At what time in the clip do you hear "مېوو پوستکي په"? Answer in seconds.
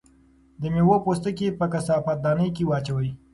0.73-1.65